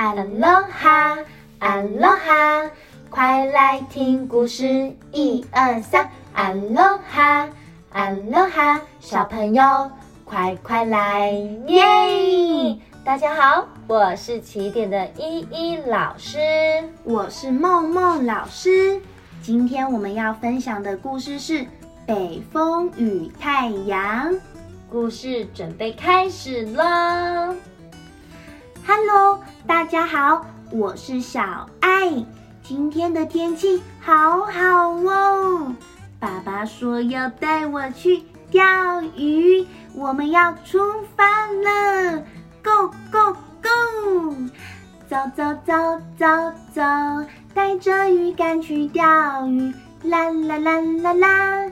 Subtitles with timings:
[0.00, 1.18] 阿罗哈，
[1.58, 2.70] 阿罗哈，
[3.10, 7.46] 快来听故事，一二三，阿罗哈，
[7.92, 9.90] 阿罗哈，小朋友
[10.24, 11.28] 快快来
[11.66, 12.78] 耶！
[13.04, 16.38] 大家好，我是起点的依依老师，
[17.04, 18.98] 我是梦梦老师。
[19.42, 21.58] 今天我们要分享的故事是
[22.06, 24.32] 《北风与太阳》。
[24.90, 27.54] 故事准备开始了。
[28.92, 29.38] Hello，
[29.68, 32.12] 大家好，我是小爱。
[32.60, 35.72] 今天的天气好好哦，
[36.18, 39.64] 爸爸说要带我去钓鱼，
[39.94, 40.80] 我们要出
[41.14, 42.18] 发了
[42.64, 44.34] ，Go Go Go！
[45.08, 46.26] 走走走走
[46.74, 46.82] 走，
[47.54, 49.72] 带着鱼竿去钓鱼，
[50.02, 51.64] 啦啦啦啦啦，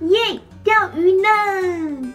[0.00, 0.18] 耶，
[0.62, 2.12] 钓鱼呢！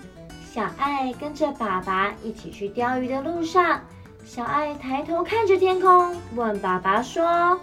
[0.54, 3.82] 小爱跟着爸爸一起去钓鱼的路上，
[4.34, 7.60] 小爱抬头看着天空，问爸爸说：“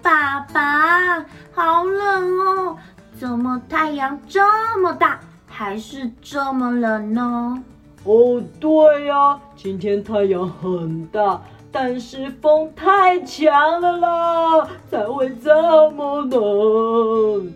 [0.00, 1.22] 爸爸，
[1.52, 2.78] 好冷哦，
[3.20, 4.40] 怎么太阳这
[4.78, 7.62] 么大，还是这么冷呢
[8.04, 11.38] ？”“哦，对呀，今天太阳很大，
[11.70, 17.52] 但是风太强了啦，才会这么冷。”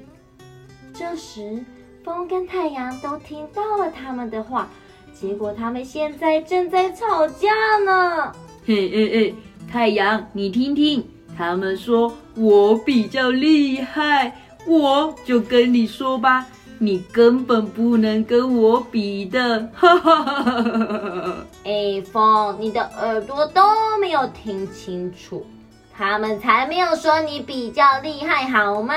[0.92, 1.64] 这时。
[2.05, 4.69] 风跟太阳都听到了他们的话，
[5.14, 7.48] 结果他们现在正在吵架
[7.86, 8.33] 呢。
[8.70, 9.34] 嘿嘿嘿，
[9.68, 11.04] 太阳，你听听，
[11.36, 14.32] 他们说我比较厉害，
[14.64, 16.46] 我就跟你说吧，
[16.78, 19.68] 你根本不能跟我比的。
[19.74, 21.36] 哈哈哈哈哈！
[21.64, 23.60] 哎，风，你的耳朵都
[24.00, 25.44] 没有听清楚，
[25.92, 28.94] 他们才没有说你比较厉害，好吗？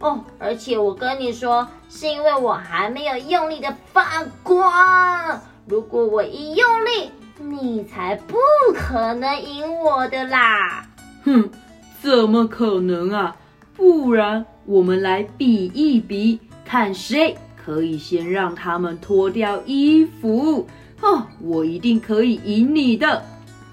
[0.00, 5.40] 哦，而且我跟你说，是因为我还没有用力的发光。
[5.68, 8.36] 如果我一用力，你才不
[8.74, 10.86] 可能赢我的啦！
[11.24, 11.48] 哼，
[12.02, 13.36] 怎么可能啊？
[13.76, 20.66] 不然我们来比一比，看谁可以先让他们脱掉衣服。
[21.00, 23.22] 哦，我一定可以赢你的。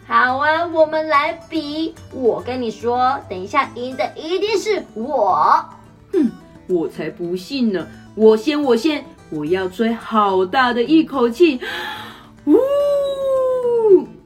[0.08, 1.96] 好啊，我们来比。
[2.14, 5.66] 我跟你说，等一下赢的一定是我。
[6.14, 6.30] 哼，
[6.68, 7.88] 我才不信呢！
[8.14, 11.60] 我先，我先，我要吹好大的一口气！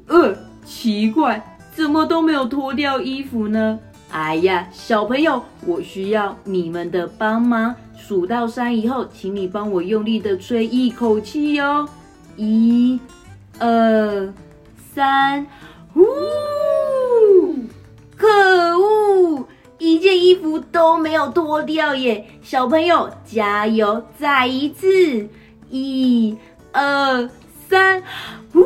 [0.10, 3.80] 呃，奇怪，怎么都没有脱掉衣服呢？
[4.12, 7.76] 哎呀，小朋友，我需要你们的帮忙。
[7.96, 11.88] 数到三以后，请你帮我用力的吹一口气哟！
[12.36, 13.00] 一、
[13.60, 14.34] 二、
[14.96, 15.46] 三，
[15.94, 16.04] 呜！
[18.18, 18.28] 可
[18.80, 19.46] 恶！
[19.78, 24.04] 一件衣服都没有脱掉耶，小朋友加油！
[24.18, 25.30] 再一次，
[25.70, 26.36] 一、
[26.72, 27.30] 二、
[27.70, 28.02] 三，
[28.56, 28.66] 呜！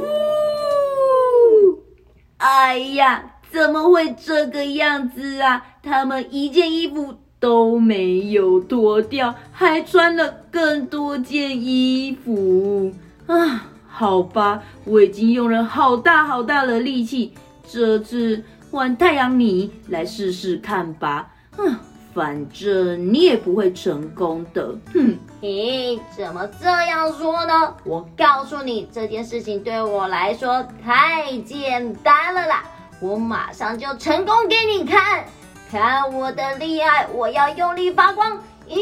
[2.55, 5.65] 哎呀，怎么会这个样子啊？
[5.81, 12.93] 他们一件衣服都没有脱掉，还穿了更多件衣服
[13.25, 13.65] 啊！
[13.87, 17.33] 好吧，我已经用了好大好大的力气，
[17.67, 18.43] 这次。
[18.69, 21.31] 换太阳，你来试试看吧。
[21.57, 21.75] 哼，
[22.13, 24.75] 反正你也不会成功的。
[24.93, 27.73] 哼，咦，怎么这样说呢？
[27.83, 32.63] 我告诉你，这件事情对我来说太简单了啦，
[32.99, 35.25] 我马上就成功给你看，
[35.71, 37.07] 看我的厉害！
[37.13, 38.39] 我要用力发光。
[38.69, 38.75] 咦，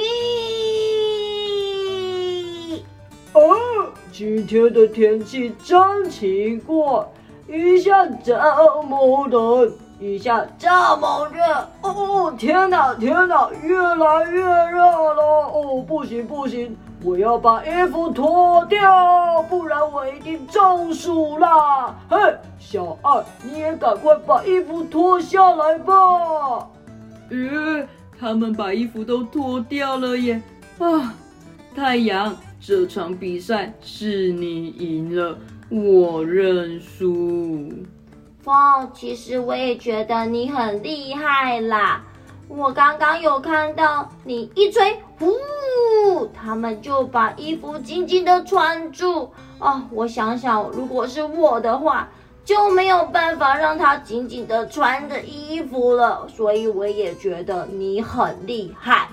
[3.33, 3.57] 哦，
[4.11, 6.75] 今天的天气真奇怪。
[7.47, 8.33] 一下这
[8.87, 11.43] 么冷，一下这么热，
[11.81, 14.79] 哦天哪天哪，越来越热
[15.13, 15.23] 了！
[15.53, 21.95] 哦不行不行，我要把衣服脱掉，不然我一定中暑啦！
[22.09, 22.17] 嘿，
[22.57, 25.93] 小二，你也赶快把衣服脱下来吧！
[27.29, 27.87] 呃，
[28.19, 30.41] 他们把衣服都脱掉了耶！
[30.79, 31.13] 啊，
[31.75, 35.37] 太阳，这场比赛是你赢了。
[35.69, 37.71] 我认输。
[38.43, 42.03] 风，其实我也觉得你很厉害啦。
[42.57, 49.31] 我刚刚有看到你一吹，呼，他们就把衣服紧紧的穿住。
[49.59, 52.09] 哦，我想想，如果是我的话，
[52.43, 56.27] 就没有办法让他紧紧的穿着衣服了。
[56.27, 59.07] 所以我也觉得你很厉害。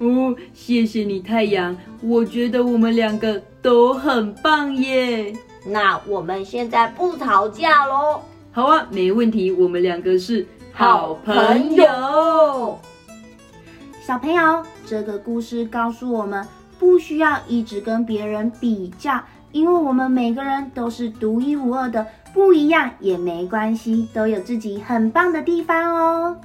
[0.00, 1.76] 哦，谢谢你，太阳。
[2.02, 5.32] 我觉得我们两个都很棒耶。
[5.64, 8.20] 那我们现在不吵架喽？
[8.50, 9.52] 好啊，没问题。
[9.52, 12.78] 我们两个是好朋友。
[14.02, 16.46] 小朋友，这个故事告诉我们，
[16.78, 19.20] 不需要一直跟别人比较，
[19.52, 26.36] 因为我们每个人都是独一无二的不一样也没关系，都有自己很棒的地方哦。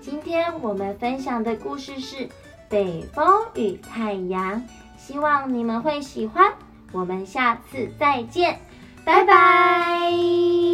[0.00, 2.16] 今天我们分享的故事是
[2.68, 4.54] 《北风与太阳》，
[4.96, 6.52] 希望你们会喜欢。
[6.92, 8.58] 我们下次再见，
[9.04, 10.65] 拜拜。